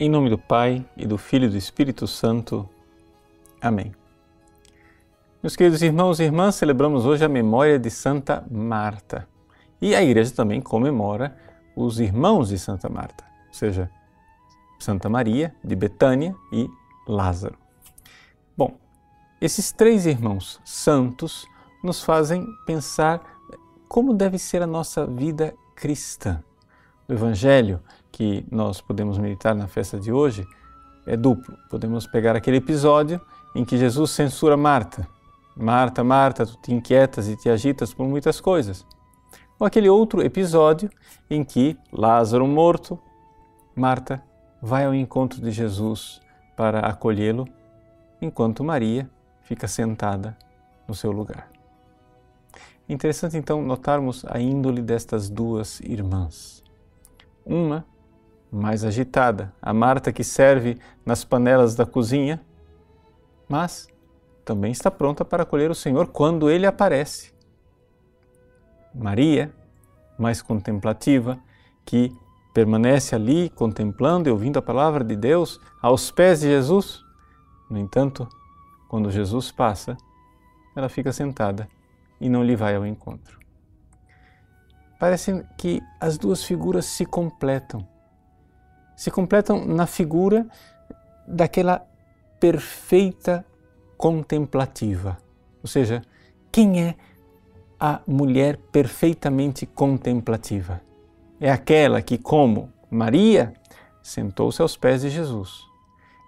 Em 0.00 0.08
nome 0.08 0.30
do 0.30 0.38
Pai 0.38 0.84
e 0.96 1.06
do 1.06 1.18
Filho 1.18 1.46
e 1.46 1.50
do 1.50 1.56
Espírito 1.56 2.06
Santo. 2.06 2.68
Amém. 3.60 3.92
Meus 5.42 5.54
queridos 5.54 5.82
irmãos 5.82 6.18
e 6.18 6.24
irmãs, 6.24 6.54
celebramos 6.54 7.04
hoje 7.04 7.24
a 7.24 7.28
memória 7.28 7.78
de 7.78 7.90
Santa 7.90 8.44
Marta. 8.50 9.28
E 9.80 9.94
a 9.94 10.02
igreja 10.02 10.34
também 10.34 10.62
comemora 10.62 11.36
os 11.76 12.00
irmãos 12.00 12.48
de 12.48 12.58
Santa 12.58 12.88
Marta, 12.88 13.22
ou 13.48 13.54
seja, 13.54 13.90
Santa 14.78 15.08
Maria 15.08 15.54
de 15.62 15.76
Betânia 15.76 16.34
e 16.50 16.68
Lázaro. 17.06 17.56
Bom, 18.56 18.78
esses 19.40 19.72
três 19.72 20.06
irmãos 20.06 20.58
santos 20.64 21.46
nos 21.84 22.02
fazem 22.02 22.46
pensar 22.66 23.20
como 23.88 24.14
deve 24.14 24.38
ser 24.38 24.62
a 24.62 24.66
nossa 24.66 25.06
vida 25.06 25.54
cristã. 25.76 26.42
O 27.06 27.12
Evangelho 27.12 27.80
que 28.12 28.44
nós 28.50 28.80
podemos 28.80 29.18
meditar 29.18 29.54
na 29.54 29.66
festa 29.66 29.98
de 29.98 30.12
hoje 30.12 30.46
é 31.06 31.16
duplo. 31.16 31.56
Podemos 31.70 32.06
pegar 32.06 32.36
aquele 32.36 32.58
episódio 32.58 33.20
em 33.54 33.64
que 33.64 33.76
Jesus 33.76 34.10
censura 34.10 34.56
Marta. 34.56 35.08
Marta, 35.56 36.04
Marta, 36.04 36.46
tu 36.46 36.56
te 36.58 36.72
inquietas 36.72 37.28
e 37.28 37.36
te 37.36 37.48
agitas 37.48 37.92
por 37.92 38.06
muitas 38.06 38.40
coisas. 38.40 38.86
Ou 39.58 39.66
aquele 39.66 39.88
outro 39.88 40.22
episódio 40.22 40.90
em 41.28 41.44
que 41.44 41.76
Lázaro 41.92 42.46
morto, 42.46 42.98
Marta 43.74 44.22
vai 44.60 44.84
ao 44.84 44.94
encontro 44.94 45.40
de 45.40 45.50
Jesus 45.50 46.20
para 46.56 46.80
acolhê-lo, 46.80 47.48
enquanto 48.20 48.62
Maria 48.62 49.10
fica 49.42 49.66
sentada 49.66 50.36
no 50.86 50.94
seu 50.94 51.10
lugar. 51.10 51.48
Interessante 52.88 53.36
então 53.36 53.62
notarmos 53.62 54.24
a 54.28 54.38
índole 54.38 54.82
destas 54.82 55.28
duas 55.28 55.80
irmãs. 55.80 56.62
Uma 57.44 57.84
mais 58.52 58.84
agitada, 58.84 59.50
a 59.62 59.72
Marta 59.72 60.12
que 60.12 60.22
serve 60.22 60.78
nas 61.06 61.24
panelas 61.24 61.74
da 61.74 61.86
cozinha, 61.86 62.38
mas 63.48 63.88
também 64.44 64.70
está 64.70 64.90
pronta 64.90 65.24
para 65.24 65.44
acolher 65.44 65.70
o 65.70 65.74
Senhor 65.74 66.08
quando 66.08 66.50
ele 66.50 66.66
aparece. 66.66 67.32
Maria, 68.94 69.50
mais 70.18 70.42
contemplativa, 70.42 71.38
que 71.86 72.14
permanece 72.52 73.14
ali 73.14 73.48
contemplando 73.48 74.28
e 74.28 74.32
ouvindo 74.32 74.58
a 74.58 74.62
palavra 74.62 75.02
de 75.02 75.16
Deus 75.16 75.58
aos 75.80 76.10
pés 76.10 76.40
de 76.40 76.48
Jesus. 76.48 77.02
No 77.70 77.78
entanto, 77.78 78.28
quando 78.86 79.10
Jesus 79.10 79.50
passa, 79.50 79.96
ela 80.76 80.90
fica 80.90 81.10
sentada 81.10 81.66
e 82.20 82.28
não 82.28 82.44
lhe 82.44 82.54
vai 82.54 82.76
ao 82.76 82.86
encontro. 82.86 83.40
Parece 85.00 85.44
que 85.56 85.80
as 85.98 86.18
duas 86.18 86.44
figuras 86.44 86.84
se 86.84 87.06
completam. 87.06 87.91
Se 88.96 89.10
completam 89.10 89.64
na 89.64 89.86
figura 89.86 90.46
daquela 91.26 91.86
perfeita 92.38 93.44
contemplativa. 93.96 95.18
Ou 95.62 95.68
seja, 95.68 96.02
quem 96.50 96.82
é 96.82 96.94
a 97.78 98.00
mulher 98.06 98.58
perfeitamente 98.70 99.64
contemplativa? 99.66 100.80
É 101.40 101.50
aquela 101.50 102.02
que, 102.02 102.18
como 102.18 102.72
Maria, 102.90 103.52
sentou-se 104.02 104.60
aos 104.60 104.76
pés 104.76 105.02
de 105.02 105.10
Jesus 105.10 105.62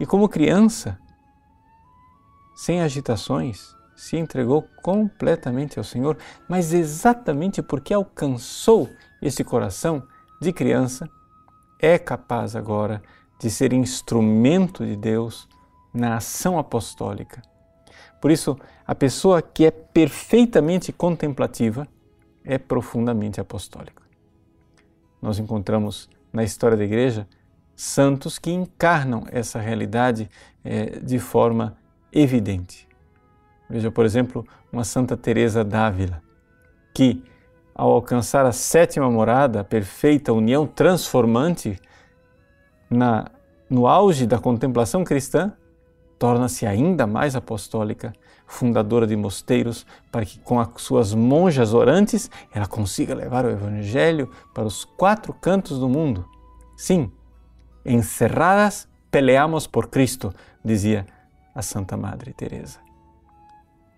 e, 0.00 0.06
como 0.06 0.28
criança, 0.28 0.98
sem 2.54 2.80
agitações, 2.80 3.74
se 3.96 4.16
entregou 4.16 4.62
completamente 4.82 5.78
ao 5.78 5.84
Senhor, 5.84 6.16
mas 6.48 6.72
exatamente 6.72 7.62
porque 7.62 7.94
alcançou 7.94 8.88
esse 9.22 9.44
coração 9.44 10.02
de 10.40 10.52
criança, 10.52 11.08
é 11.84 11.98
capaz 11.98 12.56
agora 12.56 13.02
de 13.38 13.50
ser 13.50 13.74
instrumento 13.74 14.86
de 14.86 14.96
Deus 14.96 15.46
na 15.92 16.16
ação 16.16 16.58
apostólica. 16.58 17.42
Por 18.20 18.30
isso, 18.30 18.58
a 18.86 18.94
pessoa 18.94 19.42
que 19.42 19.66
é 19.66 19.70
perfeitamente 19.70 20.92
contemplativa 20.92 21.86
é 22.42 22.56
profundamente 22.56 23.38
apostólica. 23.38 24.02
Nós 25.20 25.38
encontramos 25.38 26.08
na 26.32 26.42
história 26.42 26.76
da 26.76 26.84
Igreja 26.84 27.28
santos 27.76 28.38
que 28.38 28.50
encarnam 28.50 29.24
essa 29.30 29.58
realidade 29.58 30.30
é, 30.64 30.98
de 31.00 31.18
forma 31.18 31.76
evidente. 32.10 32.88
Veja, 33.68 33.90
por 33.90 34.06
exemplo, 34.06 34.46
uma 34.72 34.84
Santa 34.84 35.16
Teresa 35.16 35.62
d'Ávila, 35.62 36.22
que 36.94 37.22
ao 37.74 37.92
alcançar 37.92 38.46
a 38.46 38.52
sétima 38.52 39.10
morada, 39.10 39.60
a 39.60 39.64
perfeita 39.64 40.32
união 40.32 40.66
transformante 40.66 41.80
na, 42.88 43.30
no 43.68 43.86
auge 43.86 44.26
da 44.26 44.38
contemplação 44.38 45.02
cristã, 45.02 45.52
torna-se 46.18 46.64
ainda 46.64 47.06
mais 47.06 47.34
apostólica, 47.34 48.12
fundadora 48.46 49.06
de 49.06 49.16
mosteiros, 49.16 49.86
para 50.12 50.24
que 50.24 50.38
com 50.38 50.60
as 50.60 50.68
suas 50.76 51.14
monjas 51.14 51.74
orantes 51.74 52.30
ela 52.54 52.66
consiga 52.66 53.14
levar 53.14 53.44
o 53.44 53.50
evangelho 53.50 54.30
para 54.54 54.64
os 54.64 54.84
quatro 54.84 55.32
cantos 55.32 55.78
do 55.78 55.88
mundo. 55.88 56.28
Sim, 56.76 57.10
encerradas 57.84 58.88
peleamos 59.10 59.66
por 59.66 59.88
Cristo, 59.88 60.32
dizia 60.64 61.06
a 61.54 61.62
Santa 61.62 61.96
Madre 61.96 62.32
Teresa 62.32 62.84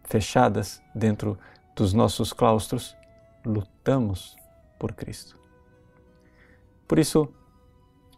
fechadas 0.07 0.81
dentro 0.95 1.39
dos 1.75 1.93
nossos 1.93 2.33
claustros, 2.33 2.97
lutamos 3.47 4.37
por 4.79 4.93
Cristo. 4.93 5.39
Por 6.87 6.99
isso, 6.99 7.29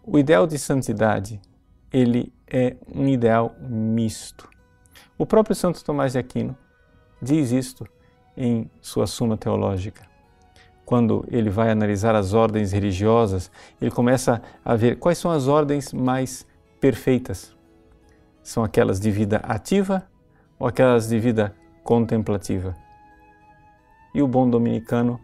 o 0.03 0.19
ideal 0.19 0.47
de 0.47 0.59
santidade, 0.59 1.41
ele 1.93 2.33
é 2.47 2.77
um 2.93 3.07
ideal 3.07 3.55
misto. 3.61 4.49
O 5.17 5.27
próprio 5.27 5.55
Santo 5.55 5.85
Tomás 5.85 6.13
de 6.13 6.19
Aquino 6.19 6.57
diz 7.21 7.53
isto 7.53 7.87
em 8.37 8.71
sua 8.81 9.07
Suma 9.07 9.37
Teológica. 9.37 10.07
Quando 10.85 11.25
ele 11.31 11.51
vai 11.51 11.71
analisar 11.71 12.15
as 12.15 12.33
ordens 12.33 12.73
religiosas, 12.73 13.51
ele 13.81 13.91
começa 13.91 14.41
a 14.65 14.75
ver 14.75 14.99
quais 14.99 15.19
são 15.19 15.31
as 15.31 15.47
ordens 15.47 15.93
mais 15.93 16.47
perfeitas. 16.81 17.55
São 18.43 18.65
aquelas 18.65 18.99
de 18.99 19.11
vida 19.11 19.39
ativa 19.39 20.09
ou 20.59 20.67
aquelas 20.67 21.09
de 21.09 21.19
vida 21.19 21.55
contemplativa. 21.85 22.75
E 24.15 24.23
o 24.23 24.29
bom 24.29 24.49
dominicano 24.49 25.21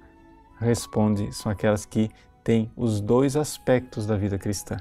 responde: 0.58 1.32
são 1.32 1.50
aquelas 1.50 1.84
que 1.84 2.10
têm 2.42 2.70
os 2.76 3.00
dois 3.00 3.36
aspectos 3.36 4.06
da 4.06 4.16
vida 4.16 4.38
cristã. 4.38 4.76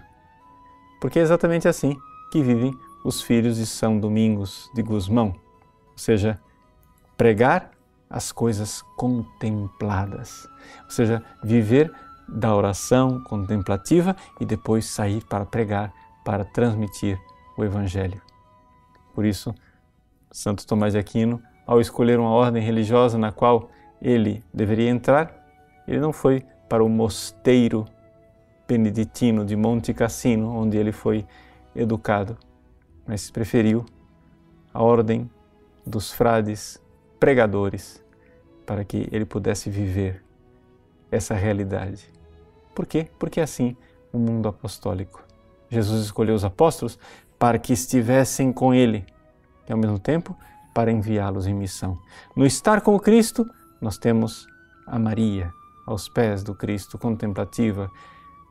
Porque 0.99 1.19
é 1.19 1.21
exatamente 1.21 1.67
assim 1.67 1.97
que 2.31 2.41
vivem 2.41 2.73
os 3.03 3.21
filhos 3.21 3.57
de 3.57 3.65
São 3.65 3.99
Domingos 3.99 4.69
de 4.73 4.81
Gusmão, 4.81 5.35
ou 5.91 5.97
seja, 5.97 6.39
pregar 7.17 7.71
as 8.09 8.31
coisas 8.31 8.81
contempladas, 8.95 10.47
ou 10.85 10.91
seja, 10.91 11.23
viver 11.43 11.91
da 12.27 12.55
oração 12.55 13.21
contemplativa 13.23 14.15
e 14.39 14.45
depois 14.45 14.85
sair 14.85 15.23
para 15.25 15.45
pregar, 15.45 15.93
para 16.23 16.45
transmitir 16.45 17.19
o 17.57 17.63
Evangelho. 17.63 18.21
Por 19.13 19.25
isso, 19.25 19.53
Santo 20.31 20.65
Tomás 20.65 20.93
de 20.93 20.99
Aquino 20.99 21.41
ao 21.65 21.79
escolher 21.79 22.19
uma 22.19 22.29
ordem 22.29 22.61
religiosa 22.61 23.17
na 23.17 23.31
qual 23.31 23.69
ele 24.03 24.43
deveria 24.53 24.89
entrar, 24.89 25.33
ele 25.87 25.99
não 25.99 26.11
foi 26.11 26.45
para 26.67 26.83
o 26.83 26.89
mosteiro 26.89 27.85
beneditino 28.67 29.45
de 29.45 29.55
Monte 29.55 29.93
Cassino, 29.93 30.53
onde 30.53 30.77
ele 30.77 30.91
foi 30.91 31.25
educado, 31.73 32.37
mas 33.07 33.31
preferiu 33.31 33.85
a 34.73 34.83
ordem 34.83 35.29
dos 35.85 36.11
frades 36.11 36.81
pregadores 37.19 38.03
para 38.65 38.83
que 38.83 39.07
ele 39.11 39.25
pudesse 39.25 39.69
viver 39.69 40.23
essa 41.09 41.33
realidade. 41.33 42.11
Por 42.75 42.85
quê? 42.85 43.07
Porque 43.17 43.39
assim 43.39 43.75
o 44.11 44.17
mundo 44.17 44.49
apostólico. 44.49 45.23
Jesus 45.69 46.03
escolheu 46.03 46.35
os 46.35 46.43
apóstolos 46.43 46.99
para 47.39 47.57
que 47.57 47.73
estivessem 47.73 48.51
com 48.51 48.73
ele 48.73 49.05
e 49.67 49.71
ao 49.71 49.77
mesmo 49.77 49.97
tempo 49.97 50.35
para 50.73 50.91
enviá-los 50.91 51.47
em 51.47 51.53
missão. 51.53 51.97
No 52.35 52.45
estar 52.45 52.81
com 52.81 52.99
Cristo, 52.99 53.49
nós 53.83 53.97
temos 53.97 54.47
a 54.87 54.97
Maria 54.97 55.53
aos 55.85 56.07
pés 56.07 56.41
do 56.41 56.55
Cristo, 56.55 56.97
contemplativa, 56.97 57.91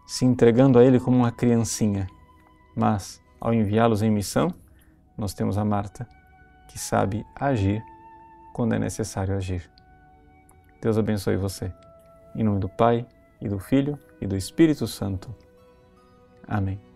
se 0.06 0.26
entregando 0.26 0.78
a 0.78 0.84
Ele 0.84 1.00
como 1.00 1.16
uma 1.16 1.32
criancinha. 1.32 2.06
Mas, 2.76 3.18
ao 3.40 3.54
enviá-los 3.54 4.02
em 4.02 4.10
missão, 4.10 4.54
nós 5.16 5.32
temos 5.32 5.56
a 5.56 5.64
Marta, 5.64 6.06
que 6.68 6.78
sabe 6.78 7.24
agir 7.34 7.82
quando 8.52 8.74
é 8.74 8.78
necessário 8.78 9.34
agir. 9.34 9.70
Deus 10.82 10.98
abençoe 10.98 11.36
você. 11.38 11.72
Em 12.34 12.42
nome 12.42 12.60
do 12.60 12.68
Pai, 12.68 13.06
e 13.40 13.48
do 13.48 13.58
Filho, 13.58 13.98
e 14.20 14.26
do 14.26 14.36
Espírito 14.36 14.86
Santo. 14.86 15.34
Amém. 16.46 16.91